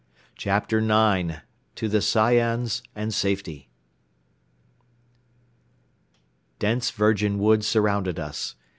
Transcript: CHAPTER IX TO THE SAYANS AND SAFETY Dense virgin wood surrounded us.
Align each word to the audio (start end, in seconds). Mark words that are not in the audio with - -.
CHAPTER 0.35 0.79
IX 0.79 1.41
TO 1.75 1.87
THE 1.87 2.01
SAYANS 2.01 2.81
AND 2.95 3.13
SAFETY 3.13 3.69
Dense 6.57 6.89
virgin 6.89 7.37
wood 7.37 7.63
surrounded 7.63 8.17
us. 8.17 8.55